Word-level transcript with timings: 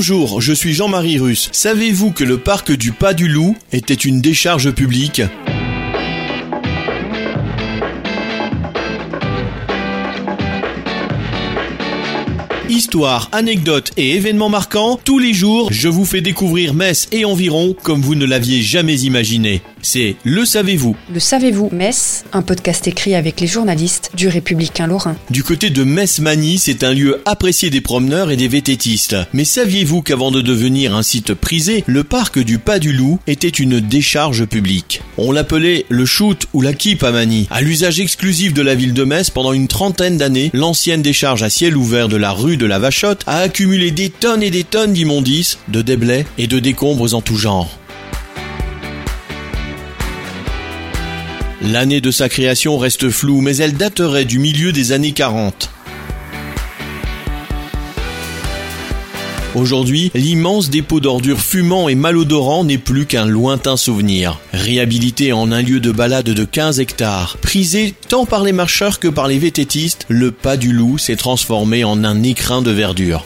Bonjour, 0.00 0.40
je 0.40 0.52
suis 0.52 0.74
Jean-Marie 0.74 1.18
Russe. 1.18 1.48
Savez-vous 1.50 2.12
que 2.12 2.22
le 2.22 2.38
parc 2.38 2.70
du 2.70 2.92
Pas 2.92 3.14
du 3.14 3.26
Loup 3.26 3.56
était 3.72 3.94
une 3.94 4.20
décharge 4.20 4.70
publique? 4.70 5.22
Histoire, 12.68 13.28
anecdotes 13.32 13.90
et 13.96 14.14
événements 14.14 14.48
marquants, 14.48 15.00
tous 15.02 15.18
les 15.18 15.32
jours, 15.32 15.72
je 15.72 15.88
vous 15.88 16.04
fais 16.04 16.20
découvrir 16.20 16.74
Metz 16.74 17.08
et 17.10 17.24
environ 17.24 17.74
comme 17.82 18.00
vous 18.00 18.14
ne 18.14 18.24
l'aviez 18.24 18.62
jamais 18.62 19.00
imaginé. 19.00 19.62
C'est 19.82 20.16
Le 20.24 20.44
Savez-vous. 20.44 20.96
Le 21.12 21.20
Savez-vous 21.20 21.70
Metz, 21.72 22.24
un 22.32 22.42
podcast 22.42 22.86
écrit 22.88 23.14
avec 23.14 23.40
les 23.40 23.46
journalistes 23.46 24.10
du 24.14 24.28
Républicain 24.28 24.86
Lorrain. 24.86 25.16
Du 25.30 25.42
côté 25.42 25.70
de 25.70 25.84
Metz-Mani, 25.84 26.58
c'est 26.58 26.82
un 26.84 26.92
lieu 26.92 27.20
apprécié 27.24 27.70
des 27.70 27.80
promeneurs 27.80 28.30
et 28.30 28.36
des 28.36 28.48
vététistes. 28.48 29.16
Mais 29.32 29.44
saviez-vous 29.44 30.02
qu'avant 30.02 30.30
de 30.30 30.40
devenir 30.40 30.94
un 30.94 31.02
site 31.02 31.34
prisé, 31.34 31.84
le 31.86 32.04
parc 32.04 32.38
du 32.38 32.58
Pas 32.58 32.78
du 32.78 32.92
Loup 32.92 33.20
était 33.26 33.48
une 33.48 33.80
décharge 33.80 34.46
publique? 34.46 35.02
On 35.16 35.32
l'appelait 35.32 35.86
le 35.88 36.04
shoot 36.04 36.46
ou 36.52 36.60
la 36.60 36.72
keep 36.72 37.02
à 37.04 37.12
Mani. 37.12 37.46
À 37.50 37.60
l'usage 37.60 38.00
exclusif 38.00 38.52
de 38.52 38.62
la 38.62 38.74
ville 38.74 38.94
de 38.94 39.04
Metz 39.04 39.30
pendant 39.30 39.52
une 39.52 39.68
trentaine 39.68 40.16
d'années, 40.16 40.50
l'ancienne 40.54 41.02
décharge 41.02 41.42
à 41.42 41.50
ciel 41.50 41.76
ouvert 41.76 42.08
de 42.08 42.16
la 42.16 42.32
rue 42.32 42.56
de 42.56 42.66
la 42.66 42.78
Vachotte 42.78 43.22
a 43.26 43.38
accumulé 43.38 43.90
des 43.90 44.10
tonnes 44.10 44.42
et 44.42 44.50
des 44.50 44.64
tonnes 44.64 44.92
d'immondices, 44.92 45.58
de 45.68 45.82
déblais 45.82 46.26
et 46.36 46.46
de 46.46 46.58
décombres 46.58 47.14
en 47.14 47.20
tout 47.20 47.36
genre. 47.36 47.77
L'année 51.60 52.00
de 52.00 52.12
sa 52.12 52.28
création 52.28 52.78
reste 52.78 53.10
floue, 53.10 53.40
mais 53.40 53.56
elle 53.56 53.74
daterait 53.74 54.24
du 54.24 54.38
milieu 54.38 54.70
des 54.70 54.92
années 54.92 55.12
40. 55.12 55.70
Aujourd'hui, 59.56 60.12
l'immense 60.14 60.70
dépôt 60.70 61.00
d'ordures 61.00 61.40
fumant 61.40 61.88
et 61.88 61.96
malodorant 61.96 62.62
n'est 62.62 62.78
plus 62.78 63.06
qu'un 63.06 63.26
lointain 63.26 63.76
souvenir. 63.76 64.38
Réhabilité 64.52 65.32
en 65.32 65.50
un 65.50 65.62
lieu 65.62 65.80
de 65.80 65.90
balade 65.90 66.26
de 66.26 66.44
15 66.44 66.78
hectares, 66.78 67.38
prisé 67.42 67.92
tant 68.08 68.24
par 68.24 68.44
les 68.44 68.52
marcheurs 68.52 69.00
que 69.00 69.08
par 69.08 69.26
les 69.26 69.40
vététistes, 69.40 70.06
le 70.08 70.30
pas 70.30 70.56
du 70.56 70.72
loup 70.72 70.96
s'est 70.96 71.16
transformé 71.16 71.82
en 71.82 72.04
un 72.04 72.22
écrin 72.22 72.62
de 72.62 72.70
verdure. 72.70 73.24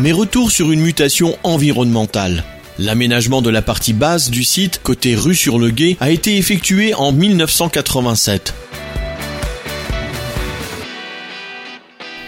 Mais 0.00 0.12
retour 0.12 0.50
sur 0.50 0.70
une 0.70 0.80
mutation 0.80 1.38
environnementale. 1.44 2.44
L'aménagement 2.78 3.40
de 3.40 3.50
la 3.50 3.62
partie 3.62 3.92
basse 3.92 4.30
du 4.30 4.42
site, 4.42 4.80
côté 4.82 5.14
rue 5.14 5.36
sur 5.36 5.60
le 5.60 5.70
Gué, 5.70 5.96
a 6.00 6.10
été 6.10 6.36
effectué 6.36 6.92
en 6.92 7.12
1987. 7.12 8.52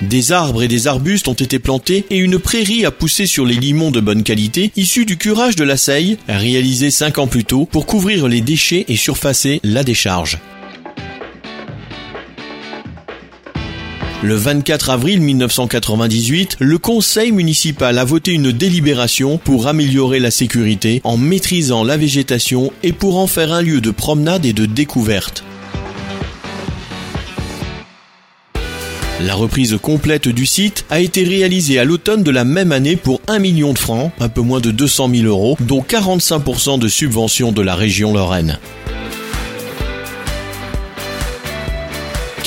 Des 0.02 0.30
arbres 0.30 0.62
et 0.62 0.68
des 0.68 0.86
arbustes 0.86 1.26
ont 1.26 1.32
été 1.32 1.58
plantés 1.58 2.04
et 2.10 2.18
une 2.18 2.38
prairie 2.38 2.84
a 2.84 2.92
poussé 2.92 3.26
sur 3.26 3.44
les 3.44 3.56
limons 3.56 3.90
de 3.90 3.98
bonne 3.98 4.22
qualité 4.22 4.70
issus 4.76 5.04
du 5.04 5.16
curage 5.16 5.56
de 5.56 5.64
la 5.64 5.76
Seille, 5.76 6.16
réalisé 6.28 6.92
5 6.92 7.18
ans 7.18 7.26
plus 7.26 7.44
tôt 7.44 7.64
pour 7.64 7.86
couvrir 7.86 8.28
les 8.28 8.40
déchets 8.40 8.84
et 8.86 8.96
surfacer 8.96 9.60
la 9.64 9.82
décharge. 9.82 10.38
Le 14.22 14.34
24 14.34 14.88
avril 14.88 15.20
1998, 15.20 16.56
le 16.60 16.78
conseil 16.78 17.32
municipal 17.32 17.98
a 17.98 18.04
voté 18.04 18.32
une 18.32 18.50
délibération 18.50 19.36
pour 19.36 19.66
améliorer 19.66 20.20
la 20.20 20.30
sécurité 20.30 21.02
en 21.04 21.18
maîtrisant 21.18 21.84
la 21.84 21.98
végétation 21.98 22.72
et 22.82 22.92
pour 22.92 23.18
en 23.18 23.26
faire 23.26 23.52
un 23.52 23.60
lieu 23.60 23.82
de 23.82 23.90
promenade 23.90 24.46
et 24.46 24.54
de 24.54 24.64
découverte. 24.64 25.44
La 29.20 29.34
reprise 29.34 29.76
complète 29.82 30.28
du 30.28 30.46
site 30.46 30.86
a 30.88 31.00
été 31.00 31.22
réalisée 31.22 31.78
à 31.78 31.84
l'automne 31.84 32.22
de 32.22 32.30
la 32.30 32.44
même 32.44 32.72
année 32.72 32.96
pour 32.96 33.20
1 33.28 33.38
million 33.38 33.74
de 33.74 33.78
francs, 33.78 34.12
un 34.18 34.30
peu 34.30 34.40
moins 34.40 34.60
de 34.60 34.70
200 34.70 35.10
000 35.14 35.26
euros, 35.26 35.58
dont 35.60 35.82
45% 35.82 36.78
de 36.78 36.88
subventions 36.88 37.52
de 37.52 37.60
la 37.60 37.74
région 37.74 38.14
Lorraine. 38.14 38.58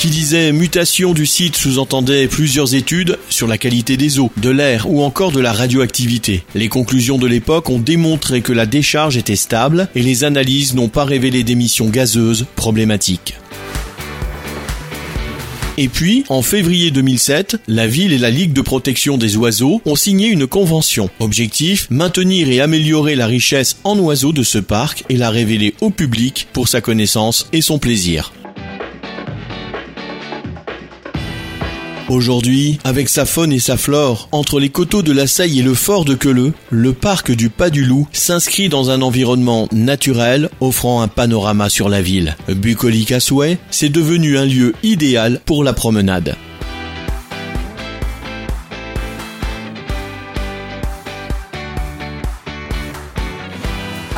Qui 0.00 0.08
disait 0.08 0.52
mutation 0.52 1.12
du 1.12 1.26
site 1.26 1.56
sous-entendait 1.56 2.26
plusieurs 2.26 2.74
études 2.74 3.18
sur 3.28 3.46
la 3.46 3.58
qualité 3.58 3.98
des 3.98 4.18
eaux, 4.18 4.32
de 4.38 4.48
l'air 4.48 4.90
ou 4.90 5.02
encore 5.02 5.30
de 5.30 5.40
la 5.40 5.52
radioactivité. 5.52 6.42
Les 6.54 6.68
conclusions 6.68 7.18
de 7.18 7.26
l'époque 7.26 7.68
ont 7.68 7.78
démontré 7.78 8.40
que 8.40 8.54
la 8.54 8.64
décharge 8.64 9.18
était 9.18 9.36
stable 9.36 9.90
et 9.94 10.00
les 10.00 10.24
analyses 10.24 10.74
n'ont 10.74 10.88
pas 10.88 11.04
révélé 11.04 11.42
d'émissions 11.42 11.90
gazeuses 11.90 12.46
problématiques. 12.56 13.34
Et 15.76 15.88
puis, 15.88 16.24
en 16.30 16.40
février 16.40 16.90
2007, 16.90 17.58
la 17.68 17.86
ville 17.86 18.14
et 18.14 18.18
la 18.18 18.30
Ligue 18.30 18.54
de 18.54 18.62
protection 18.62 19.18
des 19.18 19.36
oiseaux 19.36 19.82
ont 19.84 19.96
signé 19.96 20.28
une 20.28 20.46
convention. 20.46 21.10
Objectif, 21.18 21.86
maintenir 21.90 22.48
et 22.48 22.62
améliorer 22.62 23.16
la 23.16 23.26
richesse 23.26 23.76
en 23.84 23.98
oiseaux 23.98 24.32
de 24.32 24.44
ce 24.44 24.56
parc 24.56 25.04
et 25.10 25.18
la 25.18 25.28
révéler 25.28 25.74
au 25.82 25.90
public 25.90 26.48
pour 26.54 26.68
sa 26.68 26.80
connaissance 26.80 27.48
et 27.52 27.60
son 27.60 27.78
plaisir. 27.78 28.32
Aujourd'hui, 32.10 32.80
avec 32.82 33.08
sa 33.08 33.24
faune 33.24 33.52
et 33.52 33.60
sa 33.60 33.76
flore, 33.76 34.28
entre 34.32 34.58
les 34.58 34.68
coteaux 34.68 35.02
de 35.02 35.12
la 35.12 35.28
Seille 35.28 35.60
et 35.60 35.62
le 35.62 35.74
fort 35.74 36.04
de 36.04 36.14
Queuleux, 36.14 36.52
le 36.68 36.92
parc 36.92 37.30
du 37.30 37.50
Pas 37.50 37.70
du 37.70 37.84
Loup 37.84 38.08
s'inscrit 38.10 38.68
dans 38.68 38.90
un 38.90 39.00
environnement 39.00 39.68
naturel 39.70 40.50
offrant 40.60 41.02
un 41.02 41.08
panorama 41.08 41.68
sur 41.68 41.88
la 41.88 42.02
ville. 42.02 42.36
Bucolique 42.48 43.12
à 43.12 43.20
souhait, 43.20 43.58
c'est 43.70 43.90
devenu 43.90 44.38
un 44.38 44.44
lieu 44.44 44.74
idéal 44.82 45.40
pour 45.46 45.62
la 45.62 45.72
promenade. 45.72 46.34